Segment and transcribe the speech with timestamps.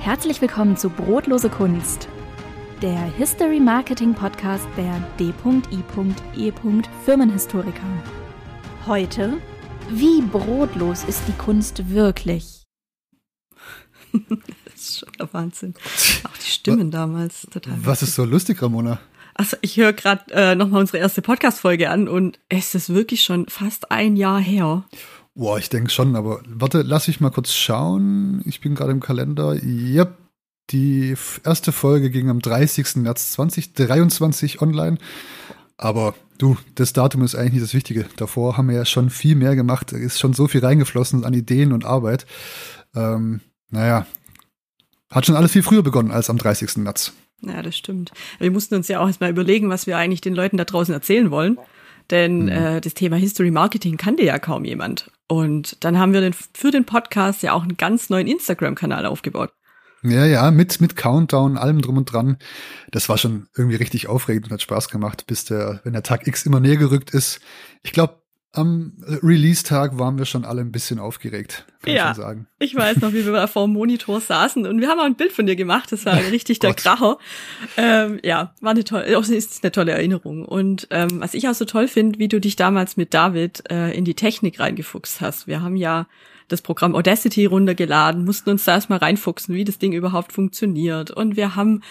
[0.00, 2.08] Herzlich willkommen zu Brotlose Kunst,
[2.80, 6.52] der History Marketing Podcast der D.I.E.
[7.04, 8.04] Firmenhistoriker.
[8.86, 9.38] Heute,
[9.90, 12.62] wie brotlos ist die Kunst wirklich?
[14.64, 15.74] das ist schon der Wahnsinn.
[16.24, 17.42] Auch die Stimmen damals.
[17.50, 19.00] Total Was ist so lustig, Ramona?
[19.34, 23.46] Also ich höre gerade äh, nochmal unsere erste Podcast-Folge an und es ist wirklich schon
[23.48, 24.84] fast ein Jahr her.
[25.34, 28.42] Boah, ich denke schon, aber warte, lass ich mal kurz schauen.
[28.44, 29.54] Ich bin gerade im Kalender.
[29.54, 30.16] Yep,
[30.70, 31.14] die
[31.44, 32.96] erste Folge ging am 30.
[32.96, 34.98] März 2023 online.
[35.76, 38.06] Aber du, das Datum ist eigentlich nicht das Wichtige.
[38.16, 39.92] Davor haben wir ja schon viel mehr gemacht.
[39.92, 42.26] Ist schon so viel reingeflossen an Ideen und Arbeit.
[42.94, 44.06] Ähm, naja,
[45.10, 46.78] hat schon alles viel früher begonnen als am 30.
[46.78, 47.12] März.
[47.40, 48.12] Ja, das stimmt.
[48.38, 51.30] Wir mussten uns ja auch erstmal überlegen, was wir eigentlich den Leuten da draußen erzählen
[51.30, 51.58] wollen.
[52.10, 52.48] Denn mhm.
[52.48, 55.10] äh, das Thema History Marketing kannte ja kaum jemand.
[55.28, 59.52] Und dann haben wir den, für den Podcast ja auch einen ganz neuen Instagram-Kanal aufgebaut.
[60.02, 62.38] Ja, ja, mit, mit Countdown, allem drum und dran.
[62.92, 66.26] Das war schon irgendwie richtig aufregend und hat Spaß gemacht, bis der, wenn der Tag
[66.26, 67.40] X immer näher gerückt ist.
[67.82, 72.24] Ich glaube, am Release-Tag waren wir schon alle ein bisschen aufgeregt, kann ja, ich schon
[72.24, 72.46] sagen.
[72.58, 75.32] Ich weiß noch, wie wir vor dem Monitor saßen und wir haben auch ein Bild
[75.32, 75.92] von dir gemacht.
[75.92, 77.18] Das war richtig der Kracher.
[77.76, 80.46] Ähm, ja, war eine tolle, auch ist eine tolle Erinnerung.
[80.46, 83.96] Und ähm, was ich auch so toll finde, wie du dich damals mit David äh,
[83.96, 85.46] in die Technik reingefuchst hast.
[85.46, 86.06] Wir haben ja
[86.48, 91.10] das Programm Audacity runtergeladen, mussten uns da erstmal reinfuchsen, wie das Ding überhaupt funktioniert.
[91.10, 91.82] Und wir haben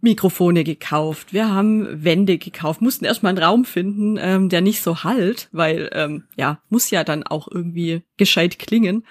[0.00, 5.04] Mikrofone gekauft, wir haben Wände gekauft, mussten erstmal einen Raum finden, ähm, der nicht so
[5.04, 9.04] halt, weil ähm, ja, muss ja dann auch irgendwie gescheit klingen.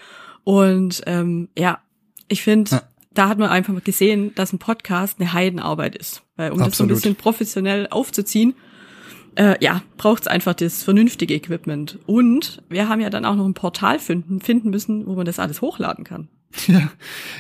[0.44, 1.80] Und ähm, ja,
[2.28, 2.82] ich finde, ja.
[3.14, 6.24] da hat man einfach gesehen, dass ein Podcast eine Heidenarbeit ist.
[6.36, 6.72] Weil um Absolut.
[6.72, 8.56] das so ein bisschen professionell aufzuziehen,
[9.36, 12.00] äh, ja, braucht es einfach das vernünftige Equipment.
[12.08, 15.40] Und wir haben ja dann auch noch ein Portal finden, finden müssen, wo man das
[15.40, 16.30] alles hochladen kann.
[16.68, 16.92] Ja,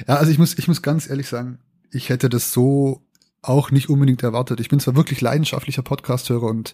[0.08, 1.58] ja also ich muss, ich muss ganz ehrlich sagen,
[1.92, 3.02] ich hätte das so
[3.42, 4.60] auch nicht unbedingt erwartet.
[4.60, 6.74] Ich bin zwar wirklich leidenschaftlicher Podcast-Hörer und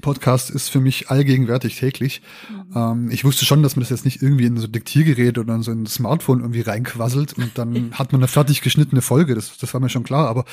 [0.00, 2.22] Podcast ist für mich allgegenwärtig täglich.
[2.48, 2.76] Mhm.
[2.76, 5.54] Ähm, ich wusste schon, dass man das jetzt nicht irgendwie in so ein Diktiergerät oder
[5.54, 9.34] in so ein Smartphone irgendwie reinquasselt und dann hat man eine fertig geschnittene Folge.
[9.34, 10.28] Das, das war mir schon klar.
[10.28, 10.44] Aber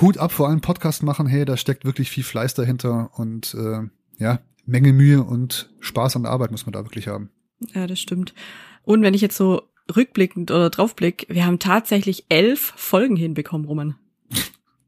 [0.00, 1.26] Hut ab vor allem Podcast machen.
[1.26, 3.88] Hey, da steckt wirklich viel Fleiß dahinter und äh,
[4.18, 7.30] ja, Menge Mühe und Spaß an der Arbeit muss man da wirklich haben.
[7.74, 8.34] Ja, das stimmt.
[8.82, 9.62] Und wenn ich jetzt so
[9.94, 13.96] rückblickend oder draufblick, wir haben tatsächlich elf Folgen hinbekommen, Roman.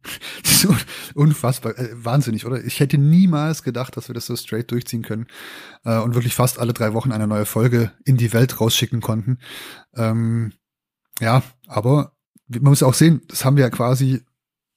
[0.42, 2.64] Das ist unfassbar, äh, wahnsinnig, oder?
[2.64, 5.26] Ich hätte niemals gedacht, dass wir das so straight durchziehen können
[5.84, 9.38] äh, und wirklich fast alle drei Wochen eine neue Folge in die Welt rausschicken konnten.
[9.94, 10.52] Ähm,
[11.20, 12.12] ja, aber
[12.48, 14.22] man muss auch sehen, das haben wir ja quasi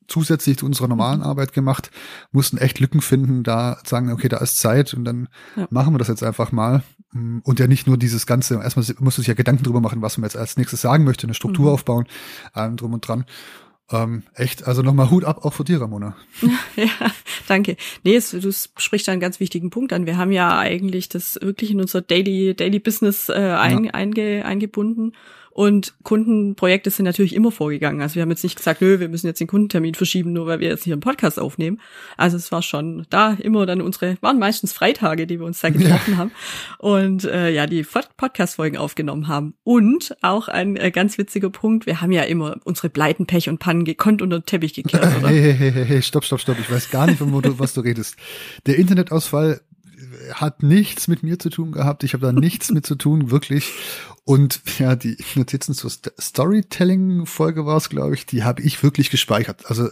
[0.09, 1.91] zusätzlich zu unserer normalen Arbeit gemacht,
[2.31, 5.67] mussten echt Lücken finden, da sagen, okay, da ist Zeit und dann ja.
[5.69, 6.83] machen wir das jetzt einfach mal.
[7.11, 10.17] Und ja nicht nur dieses Ganze, erstmal musst du sich ja Gedanken drüber machen, was
[10.17, 11.71] man jetzt als nächstes sagen möchte, eine Struktur mhm.
[11.71, 12.07] aufbauen,
[12.53, 13.25] allem drum und dran.
[13.91, 16.15] Ähm, echt, also nochmal Hut ab auch vor dir, Ramona.
[16.75, 16.89] ja,
[17.47, 17.75] danke.
[18.03, 20.05] Nee, es, du sprichst einen ganz wichtigen Punkt an.
[20.05, 23.91] Wir haben ja eigentlich das wirklich in unser Daily, Daily Business äh, ein, ja.
[23.93, 25.13] einge, eingebunden.
[25.51, 28.01] Und Kundenprojekte sind natürlich immer vorgegangen.
[28.01, 30.59] Also wir haben jetzt nicht gesagt, nö, wir müssen jetzt den Kundentermin verschieben, nur weil
[30.59, 31.79] wir jetzt hier einen Podcast aufnehmen.
[32.17, 35.69] Also es war schon da immer dann unsere, waren meistens Freitage, die wir uns da
[35.69, 36.17] getroffen ja.
[36.17, 36.31] haben
[36.77, 39.53] und äh, ja, die Podcast-Folgen aufgenommen haben.
[39.63, 43.59] Und auch ein äh, ganz witziger Punkt, wir haben ja immer unsere Pleiten, Pech und
[43.59, 45.29] Pannen gekonnt unter den Teppich gekehrt, oder?
[45.39, 46.57] Hey, hey, hey, hey, stopp, stopp, stopp.
[46.59, 48.15] Ich weiß gar nicht, von du, was du redest.
[48.65, 49.61] Der Internetausfall
[50.33, 52.03] hat nichts mit mir zu tun gehabt.
[52.03, 53.71] Ich habe da nichts mit zu tun, wirklich.
[54.23, 59.65] Und ja, die Notizen zur Storytelling-Folge war es, glaube ich, die habe ich wirklich gespeichert.
[59.67, 59.89] Also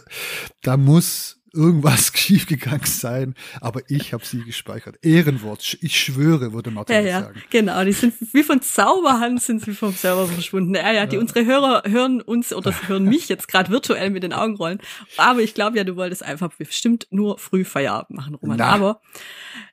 [0.62, 4.96] da muss irgendwas schiefgegangen sein, aber ich habe sie gespeichert.
[5.02, 7.42] Ehrenwort, ich schwöre, würde Martin ja, ja, sagen.
[7.50, 10.74] Genau, die sind wie von Zauberhand sind sie vom Server verschwunden.
[10.74, 11.20] Ja, ja, die ja.
[11.20, 14.78] unsere Hörer hören uns oder hören mich jetzt gerade virtuell mit den Augen rollen.
[15.16, 18.58] Aber ich glaube ja, du wolltest einfach bestimmt nur früh Feierabend machen, Roman.
[18.58, 18.66] Na.
[18.66, 19.00] Aber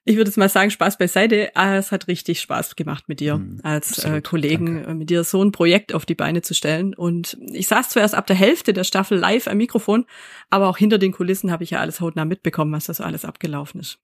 [0.08, 1.50] ich würde jetzt mal sagen, Spaß beiseite.
[1.56, 4.94] Ah, es hat richtig Spaß gemacht mit dir hm, als äh, Kollegen, danke.
[4.94, 6.94] mit dir so ein Projekt auf die Beine zu stellen.
[6.94, 10.06] Und ich saß zuerst ab der Hälfte der Staffel live am Mikrofon,
[10.52, 13.26] aber auch hinter den Kulissen habe ich ja alles hautnah mitbekommen, was da so alles
[13.26, 14.00] abgelaufen ist.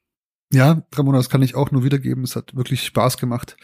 [0.54, 2.26] Ja, Ramona, das kann ich auch nur wiedergeben.
[2.26, 3.56] Es hat wirklich Spaß gemacht,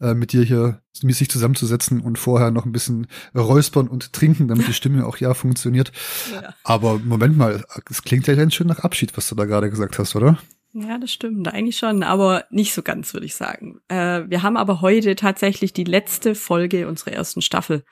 [0.00, 4.68] äh, mit dir hier sich zusammenzusetzen und vorher noch ein bisschen räuspern und trinken, damit
[4.68, 5.90] die Stimme auch ja funktioniert.
[6.34, 6.54] Ja.
[6.62, 9.98] Aber Moment mal, es klingt ja ganz schön nach Abschied, was du da gerade gesagt
[9.98, 10.38] hast, oder?
[10.76, 13.80] Ja, das stimmt, eigentlich schon, aber nicht so ganz, würde ich sagen.
[13.86, 17.84] Äh, wir haben aber heute tatsächlich die letzte Folge unserer ersten Staffel.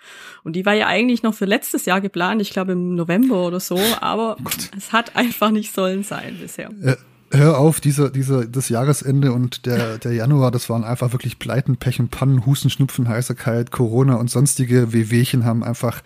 [0.43, 3.61] Und die war ja eigentlich noch für letztes Jahr geplant, ich glaube im November oder
[3.61, 6.71] so, aber oh es hat einfach nicht sollen sein bisher.
[6.81, 6.97] Ja,
[7.31, 11.77] hör auf, dieser, dieser, das Jahresende und der, der Januar, das waren einfach wirklich Pleiten,
[11.77, 16.03] Pech und Pannen, Husten, Schnupfen, Heißerkeit, Corona und sonstige Wehwehchen haben einfach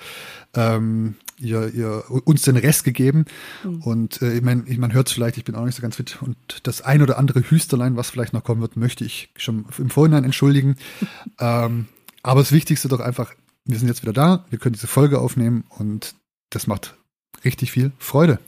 [0.54, 3.24] ähm, ihr, ihr, uns den Rest gegeben.
[3.64, 3.82] Mhm.
[3.82, 6.18] Und äh, ich meine, man hört es vielleicht, ich bin auch nicht so ganz fit.
[6.20, 9.90] Und das ein oder andere Hüsterlein, was vielleicht noch kommen wird, möchte ich schon im
[9.90, 10.76] Vorhinein entschuldigen.
[11.40, 11.86] ähm,
[12.22, 13.32] aber das Wichtigste doch einfach,
[13.64, 16.14] wir sind jetzt wieder da, wir können diese Folge aufnehmen und
[16.50, 16.96] das macht
[17.44, 18.38] richtig viel Freude.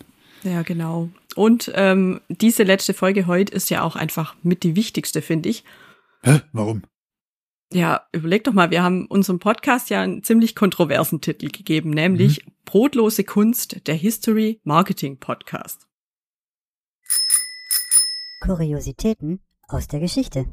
[0.44, 1.10] Ja, genau.
[1.34, 5.64] Und ähm, diese letzte Folge heute ist ja auch einfach mit die wichtigste, finde ich.
[6.22, 6.40] Hä?
[6.52, 6.82] Warum?
[7.72, 12.46] Ja, überleg doch mal, wir haben unserem Podcast ja einen ziemlich kontroversen Titel gegeben, nämlich
[12.46, 12.52] mhm.
[12.64, 15.86] Brotlose Kunst, der History Marketing Podcast.
[18.40, 20.46] Kuriositäten aus der Geschichte.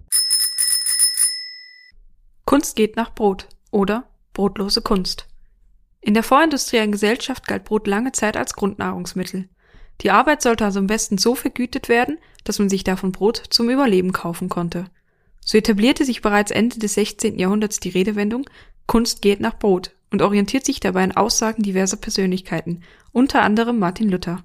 [2.46, 5.28] Kunst geht nach Brot oder brotlose Kunst.
[6.02, 9.48] In der vorindustriellen Gesellschaft galt Brot lange Zeit als Grundnahrungsmittel.
[10.02, 13.70] Die Arbeit sollte also am besten so vergütet werden, dass man sich davon Brot zum
[13.70, 14.86] Überleben kaufen konnte.
[15.46, 17.40] So etablierte sich bereits Ende des 16.
[17.40, 18.50] Jahrhunderts die Redewendung
[18.88, 22.82] Kunst geht nach Brot und orientiert sich dabei an Aussagen diverser Persönlichkeiten,
[23.12, 24.44] unter anderem Martin Luther.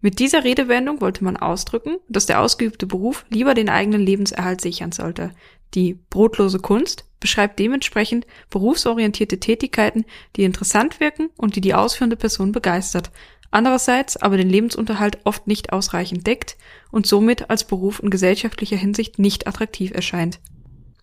[0.00, 4.90] Mit dieser Redewendung wollte man ausdrücken, dass der ausgeübte Beruf lieber den eigenen Lebenserhalt sichern
[4.90, 5.30] sollte.
[5.74, 10.04] Die brotlose Kunst beschreibt dementsprechend berufsorientierte Tätigkeiten,
[10.36, 13.10] die interessant wirken und die die ausführende Person begeistert,
[13.52, 16.56] andererseits aber den Lebensunterhalt oft nicht ausreichend deckt
[16.90, 20.40] und somit als Beruf in gesellschaftlicher Hinsicht nicht attraktiv erscheint.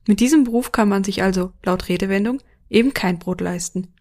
[0.07, 3.93] Mit diesem Beruf kann man sich also, laut Redewendung, eben kein Brot leisten.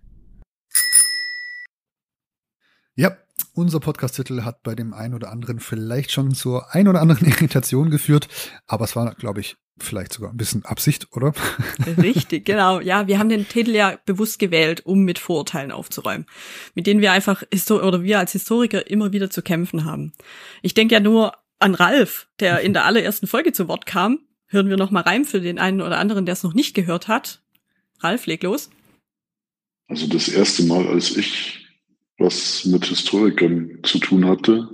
[2.95, 3.17] Ja,
[3.59, 7.91] unser Podcast-Titel hat bei dem einen oder anderen vielleicht schon zur ein oder anderen Irritation
[7.91, 8.29] geführt,
[8.67, 11.33] aber es war, glaube ich, vielleicht sogar ein bisschen Absicht, oder?
[11.99, 12.81] Richtig, genau.
[12.81, 16.27] Ja, wir haben den Titel ja bewusst gewählt, um mit Vorurteilen aufzuräumen,
[16.75, 20.13] mit denen wir einfach oder wir als Historiker immer wieder zu kämpfen haben.
[20.63, 24.21] Ich denke ja nur an Ralf, der in der allerersten Folge zu Wort kam.
[24.47, 27.09] Hören wir noch mal rein für den einen oder anderen, der es noch nicht gehört
[27.09, 27.43] hat.
[28.01, 28.71] Ralf, leg los.
[29.89, 31.58] Also das erste Mal, als ich
[32.19, 34.69] was mit Historikern zu tun hatte,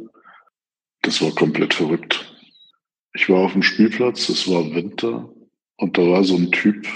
[1.02, 2.35] das war komplett verrückt.
[3.14, 5.31] Ich war auf dem Spielplatz, es war Winter
[5.76, 6.87] und da war so ein Typ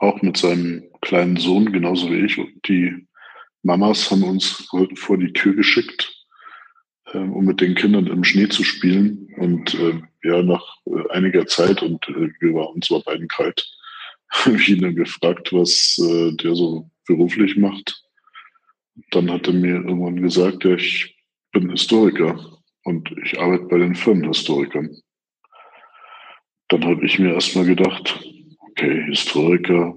[0.00, 2.38] auch mit seinem kleinen Sohn, genauso wie ich.
[2.38, 3.06] Und die
[3.62, 6.12] Mamas haben uns vor die Tür geschickt,
[7.12, 9.28] äh, um mit den Kindern im Schnee zu spielen.
[9.36, 13.70] Und äh, ja, nach äh, einiger Zeit und äh, wir waren uns war beiden kalt,
[14.30, 18.02] habe ich ihn dann gefragt, was äh, der so beruflich macht.
[19.10, 21.16] Dann hat er mir irgendwann gesagt, ja, ich
[21.52, 24.90] bin Historiker und ich arbeite bei den Firmenhistorikern
[26.68, 28.20] dann habe ich mir erstmal gedacht,
[28.70, 29.94] okay, Historiker,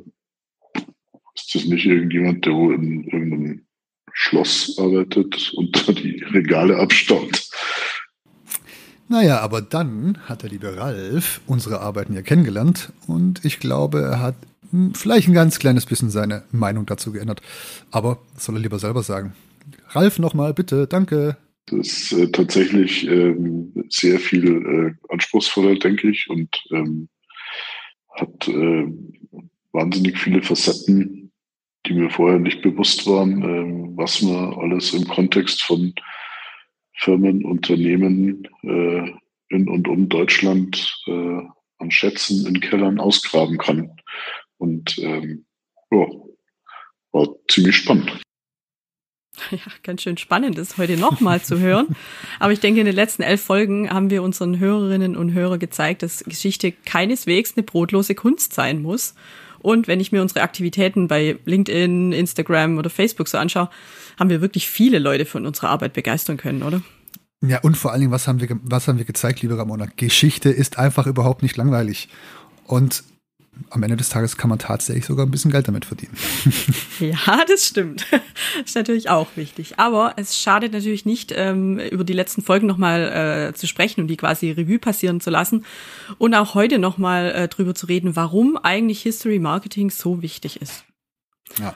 [1.35, 3.65] ist das nicht irgendjemand, der wohl in irgendeinem
[4.13, 7.49] Schloss arbeitet und die Regale abstaubt?
[9.07, 14.21] Naja, aber dann hat der liebe Ralf unsere Arbeiten ja kennengelernt und ich glaube, er
[14.21, 14.35] hat
[14.93, 17.41] vielleicht ein ganz kleines bisschen seine Meinung dazu geändert.
[17.91, 19.33] Aber soll er lieber selber sagen.
[19.89, 21.37] Ralf nochmal, bitte, danke.
[21.67, 27.07] Das ist äh, tatsächlich ähm, sehr viel äh, anspruchsvoller, denke ich, und ähm,
[28.15, 28.85] hat äh,
[29.71, 31.31] wahnsinnig viele Facetten,
[31.85, 35.93] die mir vorher nicht bewusst waren, äh, was man alles im Kontext von
[36.93, 39.11] Firmen, Unternehmen äh,
[39.49, 41.41] in und um Deutschland äh,
[41.77, 43.91] an Schätzen in Kellern ausgraben kann.
[44.61, 45.45] Und ähm,
[45.91, 46.05] ja,
[47.13, 48.21] war ziemlich spannend.
[49.49, 51.87] ja, ganz schön spannend ist, heute nochmal zu hören.
[52.39, 56.03] Aber ich denke, in den letzten elf Folgen haben wir unseren Hörerinnen und Hörern gezeigt,
[56.03, 59.15] dass Geschichte keineswegs eine brotlose Kunst sein muss.
[59.57, 63.71] Und wenn ich mir unsere Aktivitäten bei LinkedIn, Instagram oder Facebook so anschaue,
[64.19, 66.83] haben wir wirklich viele Leute von unserer Arbeit begeistern können, oder?
[67.43, 69.87] Ja, und vor allen Dingen, was haben wir, was haben wir gezeigt, liebe Ramona?
[69.95, 72.09] Geschichte ist einfach überhaupt nicht langweilig.
[72.67, 73.03] Und
[73.69, 76.15] am Ende des Tages kann man tatsächlich sogar ein bisschen Geld damit verdienen.
[76.99, 78.05] Ja, das stimmt.
[78.11, 78.21] Das
[78.65, 79.79] ist natürlich auch wichtig.
[79.79, 84.07] Aber es schadet natürlich nicht, ähm, über die letzten Folgen nochmal äh, zu sprechen und
[84.07, 85.65] die quasi Revue passieren zu lassen
[86.19, 90.83] und auch heute nochmal äh, drüber zu reden, warum eigentlich History Marketing so wichtig ist.
[91.59, 91.75] Ja.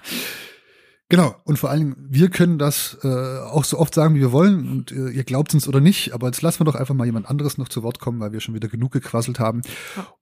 [1.07, 4.31] Genau, und vor allen Dingen, wir können das äh, auch so oft sagen, wie wir
[4.31, 7.05] wollen, und äh, ihr glaubt uns oder nicht, aber jetzt lassen wir doch einfach mal
[7.05, 9.61] jemand anderes noch zu Wort kommen, weil wir schon wieder genug gequasselt haben.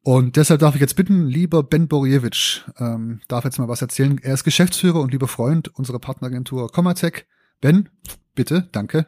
[0.02, 4.20] Und deshalb darf ich jetzt bitten, lieber Ben Borjewitsch, ähm, darf jetzt mal was erzählen.
[4.22, 7.28] Er ist Geschäftsführer und lieber Freund unserer Partneragentur Comatec.
[7.62, 7.88] Ben,
[8.36, 9.08] bitte, danke.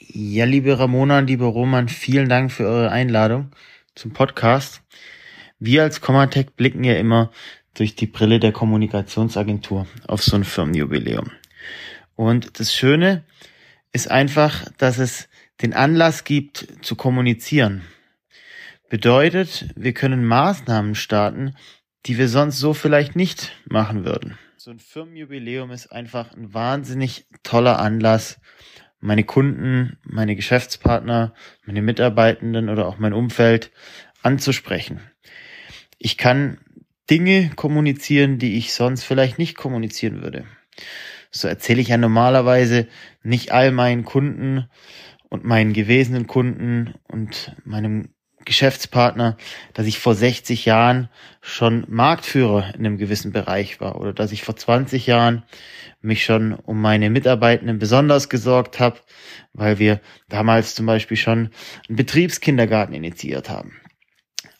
[0.00, 3.52] Ja, liebe Ramona und liebe Roman, vielen Dank für eure Einladung
[3.94, 4.82] zum Podcast.
[5.60, 7.30] Wir als Comatec blicken ja immer
[7.74, 11.30] durch die Brille der Kommunikationsagentur auf so ein Firmenjubiläum.
[12.14, 13.24] Und das Schöne
[13.92, 15.28] ist einfach, dass es
[15.60, 17.82] den Anlass gibt zu kommunizieren.
[18.88, 21.56] Bedeutet, wir können Maßnahmen starten,
[22.06, 24.38] die wir sonst so vielleicht nicht machen würden.
[24.56, 28.40] So ein Firmenjubiläum ist einfach ein wahnsinnig toller Anlass,
[29.00, 33.72] meine Kunden, meine Geschäftspartner, meine Mitarbeitenden oder auch mein Umfeld
[34.22, 35.00] anzusprechen.
[35.98, 36.58] Ich kann
[37.12, 40.46] Dinge kommunizieren, die ich sonst vielleicht nicht kommunizieren würde.
[41.30, 42.86] So erzähle ich ja normalerweise
[43.22, 44.64] nicht all meinen Kunden
[45.28, 48.08] und meinen gewesenen Kunden und meinem
[48.46, 49.36] Geschäftspartner,
[49.74, 51.10] dass ich vor 60 Jahren
[51.42, 55.42] schon Marktführer in einem gewissen Bereich war oder dass ich vor 20 Jahren
[56.00, 59.00] mich schon um meine Mitarbeitenden besonders gesorgt habe,
[59.52, 60.00] weil wir
[60.30, 61.50] damals zum Beispiel schon
[61.88, 63.81] einen Betriebskindergarten initiiert haben.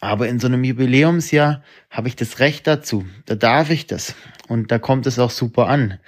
[0.02, 3.06] Aber in so einem Jubiläumsjahr habe ich das Recht dazu.
[3.25, 4.16] Da darf ich das.
[4.49, 6.00] Und da kommt es auch super an.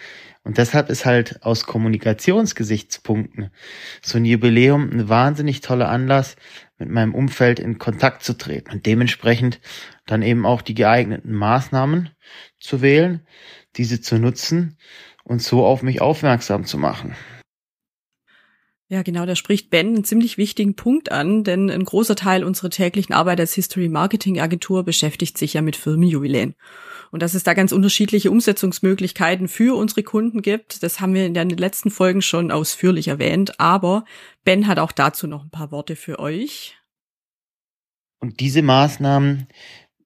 [0.42, 3.50] Und deshalb ist halt aus Kommunikationsgesichtspunkten
[4.02, 6.34] so ein Jubiläum ein wahnsinnig toller Anlass,
[6.76, 9.60] mit meinem Umfeld in Kontakt zu treten und dementsprechend
[10.06, 12.10] dann eben auch die geeigneten Maßnahmen
[12.58, 13.24] zu wählen,
[13.76, 14.76] diese zu nutzen
[15.22, 17.14] und so auf mich aufmerksam zu machen.
[18.88, 22.68] Ja, genau, da spricht Ben einen ziemlich wichtigen Punkt an, denn ein großer Teil unserer
[22.68, 26.54] täglichen Arbeit als History Marketing Agentur beschäftigt sich ja mit Firmenjubiläen.
[27.10, 31.32] Und dass es da ganz unterschiedliche Umsetzungsmöglichkeiten für unsere Kunden gibt, das haben wir in
[31.32, 33.58] den letzten Folgen schon ausführlich erwähnt.
[33.58, 34.04] Aber
[34.44, 36.76] Ben hat auch dazu noch ein paar Worte für euch.
[38.20, 39.46] Und diese Maßnahmen,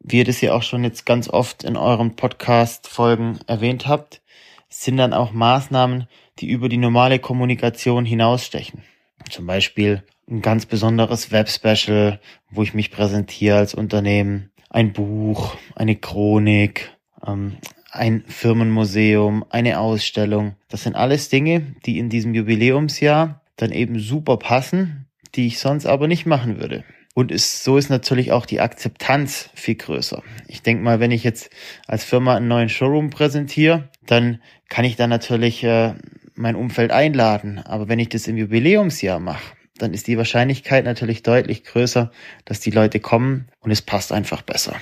[0.00, 4.22] wie ihr das ja auch schon jetzt ganz oft in euren Podcast-Folgen erwähnt habt,
[4.68, 6.06] sind dann auch Maßnahmen,
[6.40, 8.82] die über die normale Kommunikation hinausstechen.
[9.30, 15.96] Zum Beispiel ein ganz besonderes Web-Special, wo ich mich präsentiere als Unternehmen, ein Buch, eine
[15.96, 16.90] Chronik,
[17.26, 17.56] ähm,
[17.90, 20.56] ein Firmenmuseum, eine Ausstellung.
[20.68, 25.86] Das sind alles Dinge, die in diesem Jubiläumsjahr dann eben super passen, die ich sonst
[25.86, 26.84] aber nicht machen würde.
[27.14, 30.22] Und ist, so ist natürlich auch die Akzeptanz viel größer.
[30.46, 31.50] Ich denke mal, wenn ich jetzt
[31.88, 35.94] als Firma einen neuen Showroom präsentiere, dann kann ich da natürlich äh,
[36.38, 37.58] mein Umfeld einladen.
[37.58, 42.10] Aber wenn ich das im Jubiläumsjahr mache, dann ist die Wahrscheinlichkeit natürlich deutlich größer,
[42.44, 44.76] dass die Leute kommen und es passt einfach besser.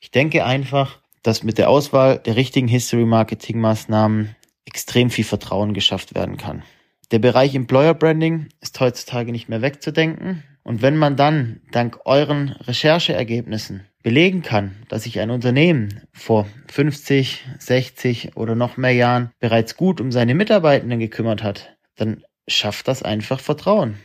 [0.00, 5.74] Ich denke einfach, dass mit der Auswahl der richtigen History Marketing Maßnahmen extrem viel Vertrauen
[5.74, 6.62] geschafft werden kann.
[7.10, 10.42] Der Bereich Employer Branding ist heutzutage nicht mehr wegzudenken.
[10.64, 17.44] Und wenn man dann dank euren Rechercheergebnissen belegen kann, dass sich ein Unternehmen vor 50,
[17.58, 23.02] 60 oder noch mehr Jahren bereits gut um seine Mitarbeitenden gekümmert hat, dann schafft das
[23.02, 23.96] einfach Vertrauen.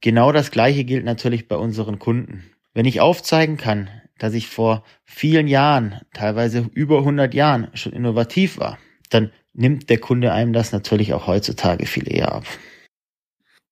[0.00, 2.44] Genau das Gleiche gilt natürlich bei unseren Kunden.
[2.72, 8.56] Wenn ich aufzeigen kann, dass ich vor vielen Jahren, teilweise über 100 Jahren schon innovativ
[8.56, 8.78] war,
[9.10, 12.46] dann nimmt der Kunde einem das natürlich auch heutzutage viel eher ab.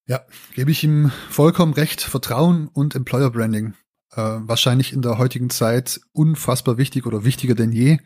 [0.07, 0.21] Ja,
[0.55, 2.03] gebe ich ihm vollkommen recht.
[2.03, 3.73] Vertrauen und Employer Branding.
[4.15, 7.99] Äh, wahrscheinlich in der heutigen Zeit unfassbar wichtig oder wichtiger denn je.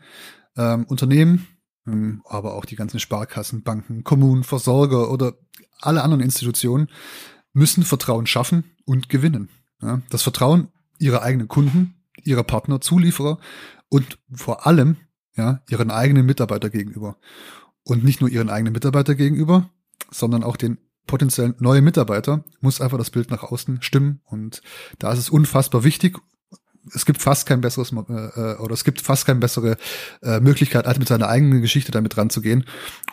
[0.55, 1.47] Ähm, Unternehmen,
[1.85, 5.33] ähm, aber auch die ganzen Sparkassen, Banken, Kommunen, Versorger oder
[5.81, 6.89] alle anderen Institutionen
[7.53, 9.49] müssen Vertrauen schaffen und gewinnen.
[9.81, 13.39] Ja, das Vertrauen ihrer eigenen Kunden, ihrer Partner, Zulieferer
[13.89, 14.97] und vor allem
[15.35, 17.17] ja, ihren eigenen Mitarbeiter gegenüber.
[17.83, 19.69] Und nicht nur ihren eigenen Mitarbeiter gegenüber,
[20.09, 24.21] sondern auch den potenziellen neuen Mitarbeiter muss einfach das Bild nach außen stimmen.
[24.25, 24.61] Und
[24.99, 26.17] da ist es unfassbar wichtig.
[26.93, 29.77] Es gibt fast kein besseres äh, äh, oder es gibt fast keine bessere
[30.21, 32.65] äh, Möglichkeit, als mit seiner eigenen Geschichte damit ranzugehen.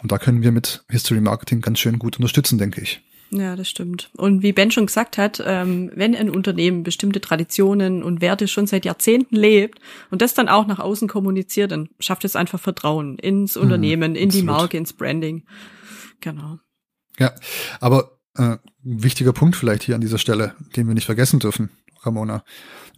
[0.03, 3.03] Und da können wir mit History Marketing ganz schön gut unterstützen, denke ich.
[3.31, 4.11] Ja, das stimmt.
[4.17, 8.69] Und wie Ben schon gesagt hat, ähm, wenn ein Unternehmen bestimmte Traditionen und Werte schon
[8.69, 13.19] seit Jahrzehnten lebt und das dann auch nach außen kommuniziert, dann schafft es einfach Vertrauen
[13.19, 15.43] ins mhm, Unternehmen, mhm, in die Marke, ins Branding.
[16.21, 16.59] Genau.
[17.19, 17.33] Ja,
[17.81, 21.71] aber äh, wichtiger Punkt vielleicht hier an dieser Stelle, den wir nicht vergessen dürfen,
[22.03, 22.45] Ramona.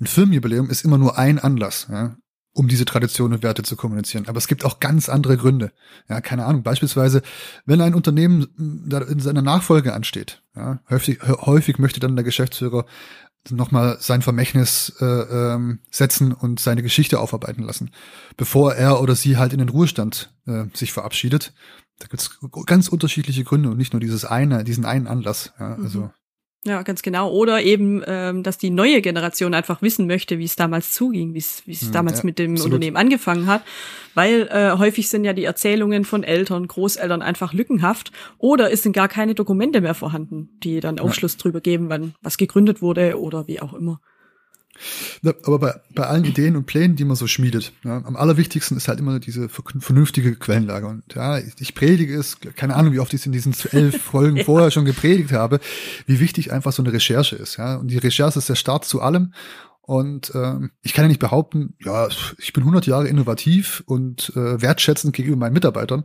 [0.01, 1.87] Ein Firmenjubiläum ist immer nur ein Anlass.
[1.91, 2.17] Ja?
[2.57, 4.27] um diese Tradition und Werte zu kommunizieren.
[4.29, 5.73] Aber es gibt auch ganz andere Gründe.
[6.09, 6.63] Ja, keine Ahnung.
[6.63, 7.21] Beispielsweise,
[7.67, 12.87] wenn ein Unternehmen in seiner Nachfolge ansteht, ja, häufig, häufig möchte dann der Geschäftsführer
[13.51, 17.91] nochmal sein Vermächtnis äh, ähm, setzen und seine Geschichte aufarbeiten lassen,
[18.37, 21.53] bevor er oder sie halt in den Ruhestand äh, sich verabschiedet.
[21.99, 25.53] Da gibt's ganz unterschiedliche Gründe und nicht nur dieses eine, diesen einen Anlass.
[25.59, 26.11] Ja, also mhm.
[26.67, 27.31] Ja, ganz genau.
[27.31, 31.39] Oder eben, ähm, dass die neue Generation einfach wissen möchte, wie es damals zuging, wie
[31.39, 32.75] es wie es hm, damals ja, mit dem absolut.
[32.75, 33.63] Unternehmen angefangen hat.
[34.15, 38.95] Weil äh, häufig sind ja die Erzählungen von Eltern, Großeltern einfach lückenhaft oder es sind
[38.95, 41.39] gar keine Dokumente mehr vorhanden, die dann Aufschluss ja.
[41.39, 44.01] drüber geben, wann was gegründet wurde oder wie auch immer.
[45.23, 48.77] Ja, aber bei, bei allen Ideen und Plänen, die man so schmiedet, ja, am allerwichtigsten
[48.77, 50.87] ist halt immer diese vernünftige Quellenlage.
[50.87, 54.37] Und ja, ich predige es, keine Ahnung, wie oft ich es in diesen elf Folgen
[54.37, 54.45] ja.
[54.45, 55.61] vorher schon gepredigt habe,
[56.07, 57.57] wie wichtig einfach so eine Recherche ist.
[57.57, 59.33] Ja, und die Recherche ist der Start zu allem.
[59.83, 64.61] Und ähm, ich kann ja nicht behaupten, ja, ich bin 100 Jahre innovativ und äh,
[64.61, 66.05] wertschätzend gegenüber meinen Mitarbeitern.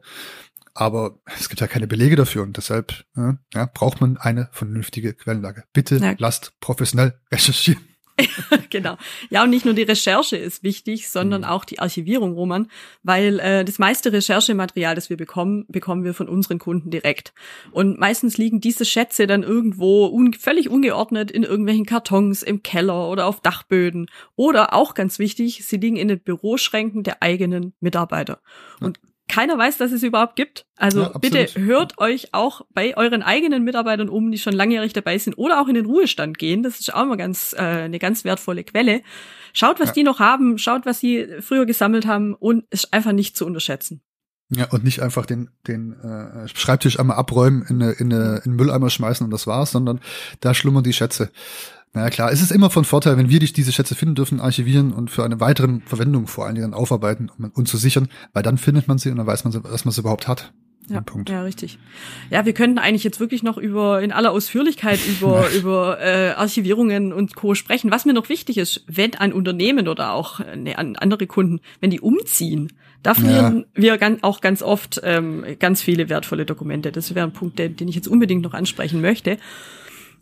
[0.74, 5.14] Aber es gibt ja keine Belege dafür und deshalb äh, ja, braucht man eine vernünftige
[5.14, 5.64] Quellenlage.
[5.74, 6.16] Bitte ja.
[6.18, 7.84] lasst professionell recherchieren.
[8.70, 8.98] genau.
[9.30, 11.48] Ja, und nicht nur die Recherche ist wichtig, sondern mhm.
[11.48, 12.68] auch die Archivierung, Roman,
[13.04, 17.34] weil äh, das meiste Recherchematerial, das wir bekommen, bekommen wir von unseren Kunden direkt.
[17.72, 23.10] Und meistens liegen diese Schätze dann irgendwo un völlig ungeordnet in irgendwelchen Kartons im Keller
[23.10, 24.08] oder auf Dachböden.
[24.36, 28.42] Oder auch ganz wichtig, sie liegen in den Büroschränken der eigenen Mitarbeiter.
[28.80, 29.00] Und
[29.32, 30.66] keiner weiß, dass es überhaupt gibt.
[30.76, 35.18] Also ja, bitte hört euch auch bei euren eigenen Mitarbeitern um, die schon langjährig dabei
[35.18, 36.64] sind oder auch in den Ruhestand gehen.
[36.64, 39.02] Das ist auch immer ganz äh, eine ganz wertvolle Quelle.
[39.54, 39.94] Schaut, was ja.
[39.94, 44.02] die noch haben, schaut, was sie früher gesammelt haben und ist einfach nicht zu unterschätzen.
[44.50, 48.52] Ja, und nicht einfach den, den äh, Schreibtisch einmal abräumen, in, eine, in, eine, in
[48.52, 50.02] den Mülleimer schmeißen und das war's, sondern
[50.42, 51.32] da schlummern die Schätze.
[51.94, 54.94] Naja klar, es ist immer von Vorteil, wenn wir dich diese Schätze finden dürfen, archivieren
[54.94, 58.58] und für eine weitere Verwendung vor allen Dingen aufarbeiten, um uns zu sichern, weil dann
[58.58, 60.54] findet man sie und dann weiß man, dass man sie überhaupt hat.
[60.90, 61.78] Ja, ja, richtig.
[62.30, 67.14] Ja, wir könnten eigentlich jetzt wirklich noch über in aller Ausführlichkeit über über äh, Archivierungen
[67.14, 67.56] und Co.
[67.56, 67.92] sprechen.
[67.92, 72.02] Was mir noch wichtig ist, wenn ein Unternehmen oder auch ne, andere Kunden, wenn die
[72.02, 73.82] umziehen, da verlieren ja.
[73.82, 76.92] wir ganz, auch ganz oft ähm, ganz viele wertvolle Dokumente.
[76.92, 79.38] Das wäre ein Punkt, den, den ich jetzt unbedingt noch ansprechen möchte.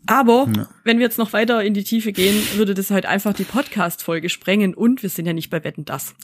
[0.06, 0.68] Aber ja.
[0.84, 4.28] wenn wir jetzt noch weiter in die Tiefe gehen, würde das halt einfach die Podcast-Folge
[4.28, 6.14] sprengen und wir sind ja nicht bei Wetten das.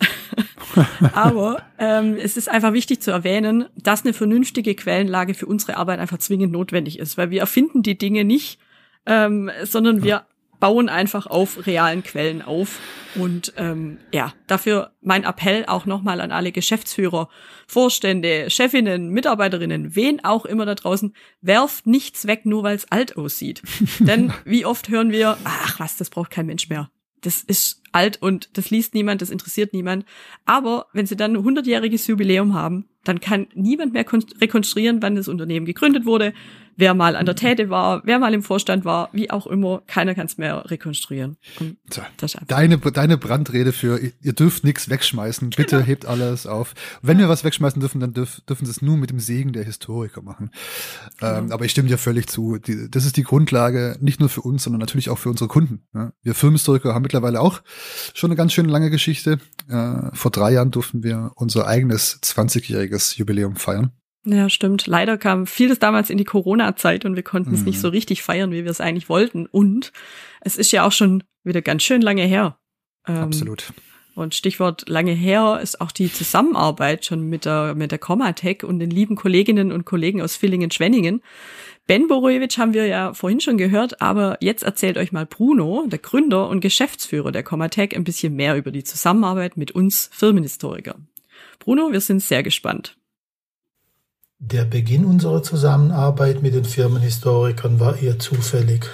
[1.12, 6.00] Aber ähm, es ist einfach wichtig zu erwähnen, dass eine vernünftige Quellenlage für unsere Arbeit
[6.00, 8.58] einfach zwingend notwendig ist, weil wir erfinden die Dinge nicht,
[9.06, 10.24] ähm, sondern wir
[10.60, 12.78] bauen einfach auf realen Quellen auf.
[13.14, 17.28] Und ähm, ja, dafür mein Appell auch nochmal an alle Geschäftsführer,
[17.66, 23.16] Vorstände, Chefinnen, Mitarbeiterinnen, wen auch immer da draußen, werft nichts weg, nur weil es alt
[23.16, 23.62] aussieht.
[23.98, 26.90] Denn wie oft hören wir, ach was, das braucht kein Mensch mehr.
[27.22, 30.04] Das ist alt und das liest niemand, das interessiert niemand.
[30.44, 34.04] Aber wenn sie dann ein hundertjähriges Jubiläum haben, dann kann niemand mehr
[34.40, 36.34] rekonstruieren, wann das Unternehmen gegründet wurde,
[36.76, 40.14] wer mal an der Täte war, wer mal im Vorstand war, wie auch immer, keiner
[40.14, 41.36] kann es mehr rekonstruieren.
[41.90, 42.02] So,
[42.46, 45.86] deine, deine Brandrede für, ihr dürft nichts wegschmeißen, bitte genau.
[45.86, 46.74] hebt alles auf.
[47.02, 49.64] Wenn wir was wegschmeißen dürfen, dann dürf, dürfen sie es nur mit dem Segen der
[49.64, 50.50] Historiker machen.
[51.18, 51.38] Genau.
[51.38, 52.58] Ähm, aber ich stimme dir völlig zu.
[52.58, 55.86] Die, das ist die Grundlage, nicht nur für uns, sondern natürlich auch für unsere Kunden.
[55.94, 56.12] Ja?
[56.22, 57.62] Wir Filmhistoriker haben mittlerweile auch
[58.14, 59.38] schon eine ganz schön lange Geschichte.
[59.68, 63.92] Äh, vor drei Jahren durften wir unser eigenes 20-jähriges Jubiläum feiern.
[64.26, 64.88] Ja, stimmt.
[64.88, 67.80] Leider kam vieles damals in die Corona-Zeit und wir konnten es nicht mhm.
[67.80, 69.46] so richtig feiern, wie wir es eigentlich wollten.
[69.46, 69.92] Und
[70.40, 72.58] es ist ja auch schon wieder ganz schön lange her.
[73.06, 73.72] Ähm, Absolut.
[74.16, 78.80] Und Stichwort lange her ist auch die Zusammenarbeit schon mit der, mit der Comatech und
[78.80, 81.22] den lieben Kolleginnen und Kollegen aus Villingen-Schwenningen.
[81.86, 86.00] Ben Borojewitsch haben wir ja vorhin schon gehört, aber jetzt erzählt euch mal Bruno, der
[86.00, 90.96] Gründer und Geschäftsführer der Comatech, ein bisschen mehr über die Zusammenarbeit mit uns Firmenhistoriker.
[91.60, 92.96] Bruno, wir sind sehr gespannt.
[94.38, 98.86] Der Beginn unserer Zusammenarbeit mit den Firmenhistorikern war eher zufällig.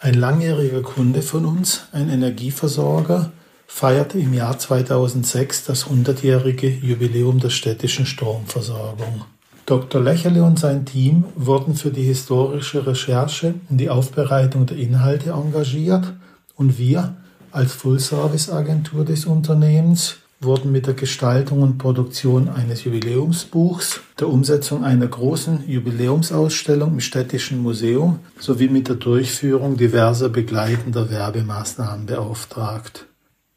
[0.00, 3.30] Ein langjähriger Kunde von uns, ein Energieversorger,
[3.66, 9.26] feierte im Jahr 2006 das 100-jährige Jubiläum der städtischen Stromversorgung.
[9.66, 10.00] Dr.
[10.00, 16.14] Lächerle und sein Team wurden für die historische Recherche und die Aufbereitung der Inhalte engagiert
[16.54, 17.16] und wir
[17.52, 25.06] als Full-Service-Agentur des Unternehmens wurden mit der Gestaltung und Produktion eines Jubiläumsbuchs, der Umsetzung einer
[25.06, 33.06] großen Jubiläumsausstellung im Städtischen Museum sowie mit der Durchführung diverser begleitender Werbemaßnahmen beauftragt.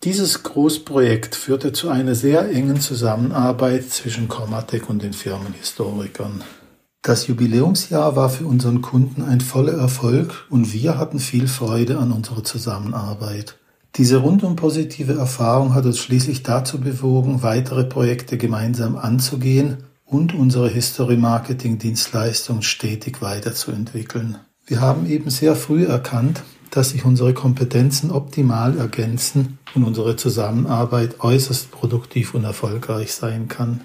[0.03, 6.41] Dieses Großprojekt führte zu einer sehr engen Zusammenarbeit zwischen Comatec und den Firmenhistorikern.
[7.01, 12.13] Das Jubiläumsjahr war für unseren Kunden ein voller Erfolg und wir hatten viel Freude an
[12.13, 13.57] unserer Zusammenarbeit.
[13.95, 20.69] Diese rundum positive Erfahrung hat uns schließlich dazu bewogen, weitere Projekte gemeinsam anzugehen und unsere
[20.69, 24.37] History-Marketing-Dienstleistung stetig weiterzuentwickeln.
[24.65, 31.19] Wir haben eben sehr früh erkannt, dass sich unsere Kompetenzen optimal ergänzen und unsere Zusammenarbeit
[31.21, 33.81] äußerst produktiv und erfolgreich sein kann.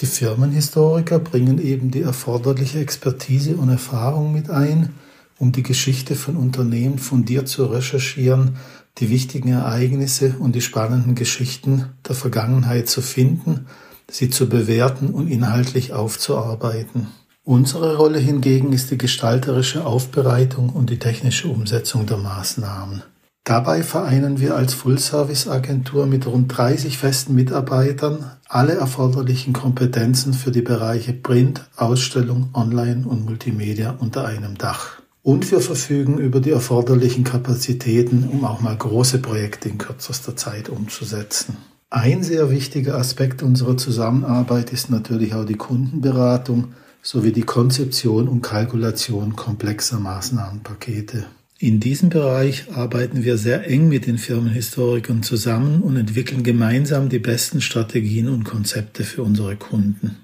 [0.00, 4.94] Die Firmenhistoriker bringen eben die erforderliche Expertise und Erfahrung mit ein,
[5.38, 8.56] um die Geschichte von Unternehmen fundiert zu recherchieren
[8.98, 13.66] die wichtigen Ereignisse und die spannenden Geschichten der Vergangenheit zu finden,
[14.10, 17.08] sie zu bewerten und inhaltlich aufzuarbeiten.
[17.42, 23.02] Unsere Rolle hingegen ist die gestalterische Aufbereitung und die technische Umsetzung der Maßnahmen.
[23.44, 30.62] Dabei vereinen wir als Full-Service-Agentur mit rund 30 festen Mitarbeitern alle erforderlichen Kompetenzen für die
[30.62, 35.03] Bereiche Print, Ausstellung, Online und Multimedia unter einem Dach.
[35.24, 40.68] Und wir verfügen über die erforderlichen Kapazitäten, um auch mal große Projekte in kürzester Zeit
[40.68, 41.56] umzusetzen.
[41.88, 48.42] Ein sehr wichtiger Aspekt unserer Zusammenarbeit ist natürlich auch die Kundenberatung sowie die Konzeption und
[48.42, 51.24] Kalkulation komplexer Maßnahmenpakete.
[51.58, 57.18] In diesem Bereich arbeiten wir sehr eng mit den Firmenhistorikern zusammen und entwickeln gemeinsam die
[57.18, 60.18] besten Strategien und Konzepte für unsere Kunden.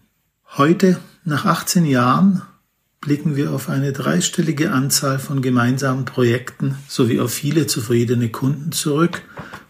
[0.58, 2.42] Heute, nach 18 Jahren,
[3.00, 9.22] blicken wir auf eine dreistellige Anzahl von gemeinsamen Projekten sowie auf viele zufriedene Kunden zurück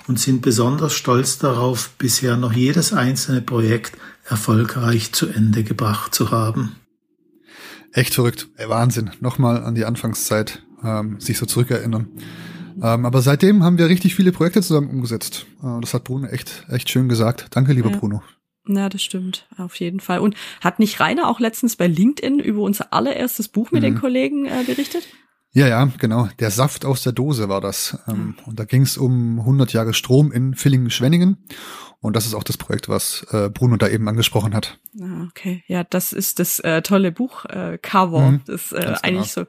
[0.08, 3.92] und sind besonders stolz darauf, bisher noch jedes einzelne Projekt
[4.28, 6.74] erfolgreich zu Ende gebracht zu haben.
[7.92, 8.48] Echt verrückt.
[8.66, 9.10] Wahnsinn.
[9.20, 12.08] Nochmal an die Anfangszeit ähm, sich so zurückerinnern.
[12.82, 15.46] Ähm, aber seitdem haben wir richtig viele Projekte zusammen umgesetzt.
[15.62, 17.46] Äh, das hat Bruno echt, echt schön gesagt.
[17.50, 17.96] Danke, lieber Ja.
[17.96, 18.22] Bruno.
[18.66, 20.20] Ja, das stimmt, auf jeden Fall.
[20.20, 23.98] Und hat nicht Rainer auch letztens bei LinkedIn über unser allererstes Buch mit den Mhm.
[24.00, 25.08] Kollegen äh, berichtet?
[25.52, 26.28] Ja, ja, genau.
[26.38, 27.98] Der Saft aus der Dose war das.
[28.06, 31.38] Ähm, und da ging es um 100 Jahre Strom in Villingen-Schwenningen.
[32.00, 34.78] Und das ist auch das Projekt, was äh, Bruno da eben angesprochen hat.
[35.00, 35.64] Ah, okay.
[35.66, 39.18] Ja, das ist das äh, tolle Buch äh, Cover, Mhm, das äh, ganz genau.
[39.18, 39.46] eigentlich so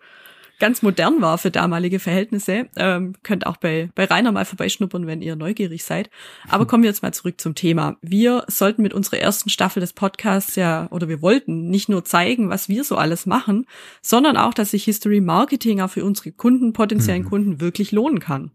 [0.62, 2.70] ganz modern war für damalige Verhältnisse.
[2.78, 6.10] Ähm, könnt auch bei, bei Rainer mal vorbeischnuppern, wenn ihr neugierig seid.
[6.48, 7.98] Aber kommen wir jetzt mal zurück zum Thema.
[8.02, 12.50] Wir sollten mit unserer ersten Staffel des Podcasts ja, oder wir wollten nicht nur zeigen,
[12.50, 13.66] was wir so alles machen,
[14.02, 17.30] sondern auch, dass sich History Marketing auch für unsere Kunden, potenziellen Mhm.
[17.30, 18.52] Kunden wirklich lohnen kann.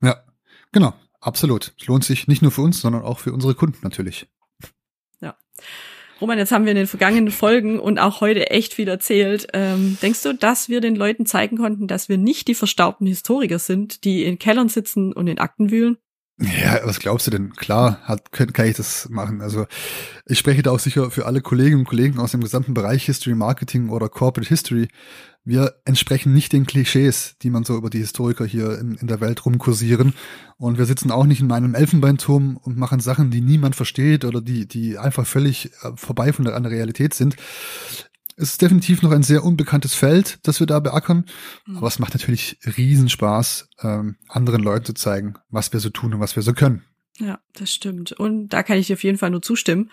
[0.00, 0.24] Ja,
[0.72, 0.94] genau.
[1.20, 1.74] Absolut.
[1.80, 4.28] Es lohnt sich nicht nur für uns, sondern auch für unsere Kunden natürlich.
[6.20, 9.48] Roman, jetzt haben wir in den vergangenen Folgen und auch heute echt viel erzählt.
[9.52, 13.58] Ähm, denkst du, dass wir den Leuten zeigen konnten, dass wir nicht die verstaubten Historiker
[13.58, 15.98] sind, die in Kellern sitzen und in Akten wühlen?
[16.38, 17.52] Ja, was glaubst du denn?
[17.54, 19.40] Klar, hat, kann, ich das machen.
[19.40, 19.66] Also
[20.26, 23.36] ich spreche da auch sicher für alle Kolleginnen und Kollegen aus dem gesamten Bereich History
[23.36, 24.88] Marketing oder Corporate History.
[25.44, 29.20] Wir entsprechen nicht den Klischees, die man so über die Historiker hier in, in der
[29.20, 30.14] Welt rumkursieren.
[30.56, 34.40] Und wir sitzen auch nicht in meinem Elfenbeinturm und machen Sachen, die niemand versteht oder
[34.40, 37.36] die, die einfach völlig äh, vorbei von der Realität sind.
[38.36, 41.26] Es ist definitiv noch ein sehr unbekanntes Feld, das wir da beackern.
[41.66, 41.76] Mhm.
[41.76, 46.20] Aber es macht natürlich Riesenspaß, ähm, anderen Leuten zu zeigen, was wir so tun und
[46.20, 46.82] was wir so können.
[47.18, 48.12] Ja, das stimmt.
[48.12, 49.90] Und da kann ich dir auf jeden Fall nur zustimmen.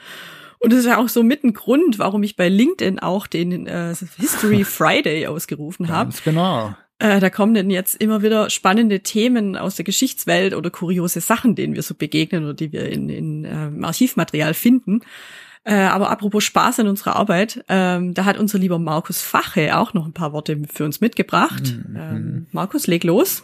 [0.59, 3.67] Und das ist ja auch so mit ein Grund, warum ich bei LinkedIn auch den
[3.67, 6.11] äh, History Friday ausgerufen habe.
[6.11, 6.75] Ganz genau.
[6.99, 11.55] Äh, da kommen denn jetzt immer wieder spannende Themen aus der Geschichtswelt oder kuriose Sachen,
[11.55, 15.01] denen wir so begegnen oder die wir in, in ähm, Archivmaterial finden.
[15.63, 19.93] Äh, aber apropos Spaß in unserer Arbeit, ähm, da hat unser lieber Markus Fache auch
[19.93, 21.75] noch ein paar Worte für uns mitgebracht.
[21.87, 21.95] Mhm.
[21.95, 23.43] Ähm, Markus, leg los.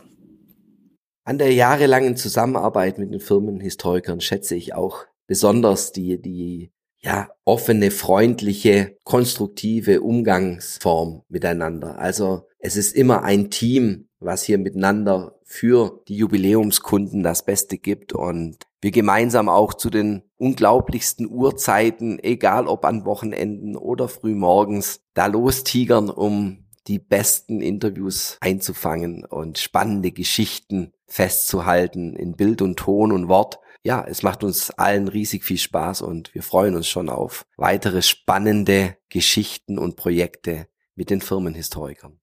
[1.23, 7.91] An der jahrelangen Zusammenarbeit mit den Firmenhistorikern schätze ich auch besonders die, die, ja, offene,
[7.91, 11.99] freundliche, konstruktive Umgangsform miteinander.
[11.99, 18.11] Also es ist immer ein Team, was hier miteinander für die Jubiläumskunden das Beste gibt
[18.11, 25.27] und wir gemeinsam auch zu den unglaublichsten Uhrzeiten, egal ob an Wochenenden oder frühmorgens, da
[25.27, 33.29] lostigern, um die besten Interviews einzufangen und spannende Geschichten festzuhalten in Bild und Ton und
[33.29, 33.59] Wort.
[33.81, 38.01] Ja, es macht uns allen riesig viel Spaß und wir freuen uns schon auf weitere
[38.01, 42.19] spannende Geschichten und Projekte mit den Firmenhistorikern.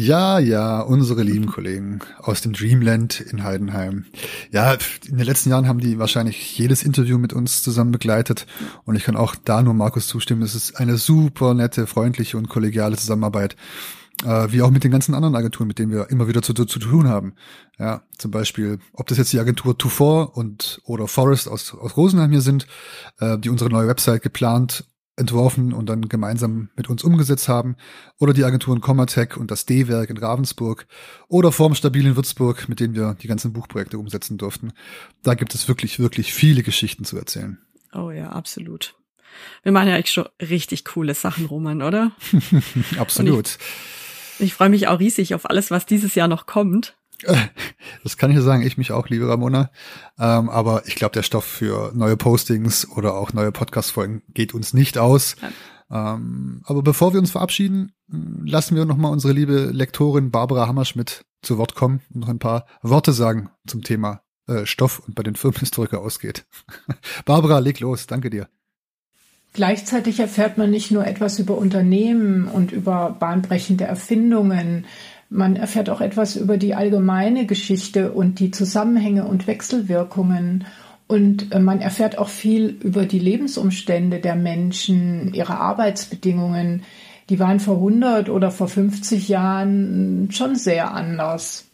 [0.00, 4.04] Ja, ja, unsere lieben Kollegen aus dem Dreamland in Heidenheim.
[4.52, 4.74] Ja,
[5.08, 8.46] in den letzten Jahren haben die wahrscheinlich jedes Interview mit uns zusammen begleitet.
[8.84, 10.42] Und ich kann auch da nur Markus zustimmen.
[10.42, 13.56] Es ist eine super nette, freundliche und kollegiale Zusammenarbeit.
[14.24, 16.64] Äh, wie auch mit den ganzen anderen Agenturen, mit denen wir immer wieder zu, zu,
[16.64, 17.34] zu tun haben.
[17.78, 22.30] Ja, zum Beispiel, ob das jetzt die Agentur Tufor und oder Forest aus, aus Rosenheim
[22.30, 22.66] hier sind,
[23.18, 24.84] äh, die unsere neue Website geplant
[25.18, 27.76] entworfen und dann gemeinsam mit uns umgesetzt haben,
[28.18, 30.86] oder die Agenturen Commatech und das D-Werk in Ravensburg
[31.28, 34.72] oder Formstabil in Würzburg, mit denen wir die ganzen Buchprojekte umsetzen durften.
[35.22, 37.58] Da gibt es wirklich, wirklich viele Geschichten zu erzählen.
[37.92, 38.94] Oh ja, absolut.
[39.62, 42.12] Wir machen ja eigentlich schon richtig coole Sachen, Roman, oder?
[42.98, 43.58] Absolut.
[44.38, 46.97] Ich freue mich auch riesig auf alles, was dieses Jahr noch kommt.
[48.04, 49.70] Das kann ich ja sagen, ich mich auch, liebe Ramona.
[50.18, 54.72] Ähm, aber ich glaube, der Stoff für neue Postings oder auch neue Podcast-Folgen geht uns
[54.72, 55.36] nicht aus.
[55.90, 57.92] Ähm, aber bevor wir uns verabschieden,
[58.44, 62.66] lassen wir nochmal unsere liebe Lektorin Barbara Hammerschmidt zu Wort kommen und noch ein paar
[62.82, 66.46] Worte sagen zum Thema äh, Stoff und bei den Firmenhistoriker ausgeht.
[67.24, 68.06] Barbara, leg los.
[68.06, 68.48] Danke dir.
[69.54, 74.84] Gleichzeitig erfährt man nicht nur etwas über Unternehmen und über bahnbrechende Erfindungen,
[75.30, 80.64] Man erfährt auch etwas über die allgemeine Geschichte und die Zusammenhänge und Wechselwirkungen.
[81.06, 86.82] Und äh, man erfährt auch viel über die Lebensumstände der Menschen, ihre Arbeitsbedingungen.
[87.28, 91.66] Die waren vor 100 oder vor 50 Jahren schon sehr anders.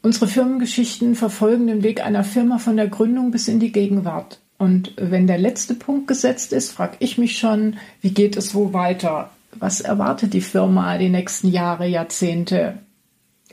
[0.00, 4.40] Unsere Firmengeschichten verfolgen den Weg einer Firma von der Gründung bis in die Gegenwart.
[4.58, 8.72] Und wenn der letzte Punkt gesetzt ist, frage ich mich schon, wie geht es wo
[8.72, 9.30] weiter?
[9.58, 12.78] Was erwartet die Firma die nächsten Jahre, Jahrzehnte?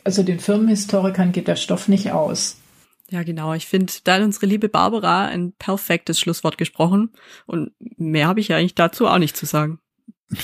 [0.10, 2.58] Also den Firmenhistorikern geht der Stoff nicht aus.
[3.12, 3.54] Ja, genau.
[3.54, 7.12] Ich finde, da hat unsere liebe Barbara ein perfektes Schlusswort gesprochen.
[7.46, 9.78] Und mehr habe ich ja eigentlich dazu auch nicht zu sagen.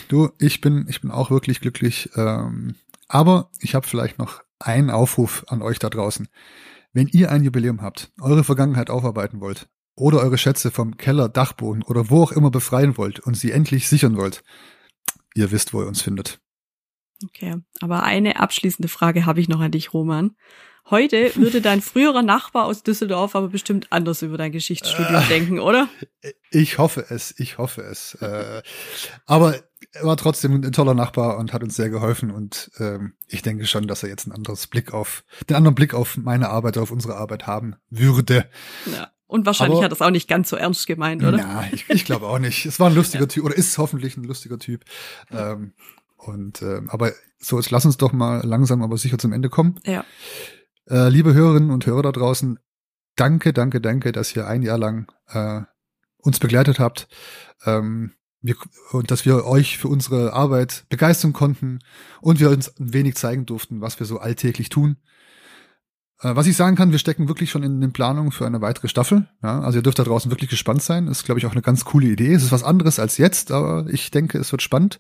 [0.08, 2.12] Du, ich bin, ich bin auch wirklich glücklich.
[2.16, 2.76] Ähm,
[3.08, 6.28] aber ich habe vielleicht noch einen Aufruf an euch da draußen.
[6.94, 11.82] Wenn ihr ein Jubiläum habt, eure Vergangenheit aufarbeiten wollt oder eure Schätze vom Keller, Dachboden
[11.82, 14.44] oder wo auch immer befreien wollt und sie endlich sichern wollt,
[15.34, 16.40] ihr wisst, wo ihr uns findet.
[17.24, 20.36] Okay, aber eine abschließende Frage habe ich noch an dich, Roman.
[20.90, 25.60] Heute würde dein früherer Nachbar aus Düsseldorf aber bestimmt anders über dein Geschichtsstudium äh, denken,
[25.60, 25.88] oder?
[26.52, 28.16] Ich hoffe es, ich hoffe es.
[28.16, 28.62] Äh,
[29.26, 29.56] aber
[29.94, 33.66] er war trotzdem ein toller Nachbar und hat uns sehr geholfen und ähm, ich denke
[33.66, 36.92] schon, dass er jetzt ein anderes Blick auf, den anderen Blick auf meine Arbeit, auf
[36.92, 38.50] unsere Arbeit haben würde.
[38.86, 39.10] Ja.
[39.28, 41.40] Und wahrscheinlich Aber, hat es auch nicht ganz so ernst gemeint, oder?
[41.40, 42.66] Ja, ich, ich glaube auch nicht.
[42.66, 43.28] Es war ein lustiger ja.
[43.28, 44.86] Typ oder ist hoffentlich ein lustiger Typ.
[45.32, 45.74] Ähm,
[46.26, 49.80] und äh, aber so, jetzt lass uns doch mal langsam, aber sicher zum Ende kommen.
[49.86, 50.04] Ja.
[50.90, 52.60] Äh, liebe Hörerinnen und Hörer da draußen,
[53.16, 55.62] danke, danke, danke, dass ihr ein Jahr lang äh,
[56.18, 57.08] uns begleitet habt.
[57.66, 58.56] Ähm, wir,
[58.92, 61.80] und dass wir euch für unsere Arbeit begeistern konnten
[62.22, 64.98] und wir uns ein wenig zeigen durften, was wir so alltäglich tun.
[66.22, 68.88] Äh, was ich sagen kann, wir stecken wirklich schon in den Planungen für eine weitere
[68.88, 69.28] Staffel.
[69.44, 71.08] Ja, also ihr dürft da draußen wirklich gespannt sein.
[71.08, 72.34] Ist, glaube ich, auch eine ganz coole Idee.
[72.34, 75.00] Es ist was anderes als jetzt, aber ich denke, es wird spannend.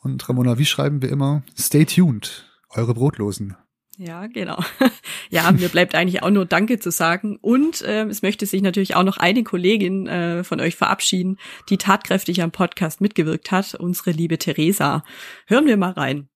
[0.00, 1.42] Und Ramona, wie schreiben wir immer?
[1.56, 3.56] Stay tuned, eure Brotlosen.
[3.98, 4.62] Ja, genau.
[5.30, 7.36] ja, mir bleibt eigentlich auch nur Danke zu sagen.
[7.40, 11.36] Und äh, es möchte sich natürlich auch noch eine Kollegin äh, von euch verabschieden,
[11.68, 15.02] die tatkräftig am Podcast mitgewirkt hat, unsere liebe Theresa.
[15.46, 16.28] Hören wir mal rein.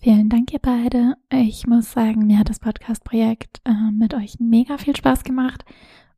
[0.00, 1.14] Vielen Dank, ihr beide.
[1.32, 5.64] Ich muss sagen, mir hat das Podcast-Projekt äh, mit euch mega viel Spaß gemacht.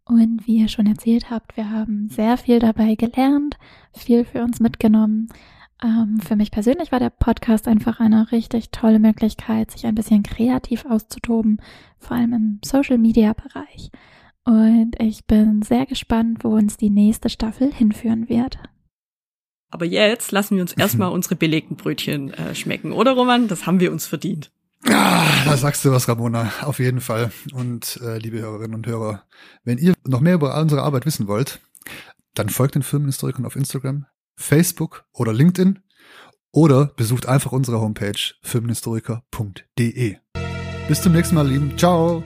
[0.04, 3.56] Und wie ihr schon erzählt habt, wir haben sehr viel dabei gelernt,
[3.94, 5.28] viel für uns mitgenommen.
[5.82, 10.22] Ähm, für mich persönlich war der Podcast einfach eine richtig tolle Möglichkeit, sich ein bisschen
[10.22, 11.60] kreativ auszutoben,
[11.98, 13.90] vor allem im Social-Media-Bereich.
[14.44, 18.58] Und ich bin sehr gespannt, wo uns die nächste Staffel hinführen wird.
[19.70, 23.48] Aber jetzt lassen wir uns erstmal unsere belegten Brötchen äh, schmecken, oder Roman?
[23.48, 24.50] Das haben wir uns verdient.
[24.86, 27.30] Ah, da sagst du was, Ramona, auf jeden Fall.
[27.52, 29.24] Und äh, liebe Hörerinnen und Hörer,
[29.62, 31.60] wenn ihr noch mehr über unsere Arbeit wissen wollt,
[32.34, 34.06] dann folgt den Filmhistorikern auf Instagram,
[34.40, 35.81] Facebook oder LinkedIn
[36.53, 40.16] oder besucht einfach unsere Homepage filmhistoriker.de.
[40.88, 41.79] Bis zum nächsten Mal, lieben.
[41.79, 42.24] Ciao.